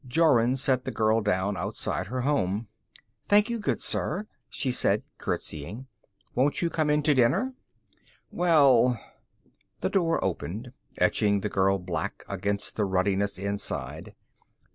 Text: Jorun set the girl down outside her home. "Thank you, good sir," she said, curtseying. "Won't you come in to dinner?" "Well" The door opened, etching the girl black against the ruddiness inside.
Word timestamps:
Jorun 0.07 0.57
set 0.57 0.83
the 0.83 0.89
girl 0.89 1.21
down 1.21 1.55
outside 1.55 2.07
her 2.07 2.21
home. 2.21 2.67
"Thank 3.29 3.51
you, 3.51 3.59
good 3.59 3.83
sir," 3.83 4.25
she 4.49 4.71
said, 4.71 5.03
curtseying. 5.19 5.85
"Won't 6.33 6.59
you 6.63 6.71
come 6.71 6.89
in 6.89 7.03
to 7.03 7.13
dinner?" 7.13 7.53
"Well" 8.31 8.99
The 9.81 9.91
door 9.91 10.19
opened, 10.25 10.73
etching 10.97 11.41
the 11.41 11.49
girl 11.49 11.77
black 11.77 12.25
against 12.27 12.77
the 12.77 12.85
ruddiness 12.85 13.37
inside. 13.37 14.15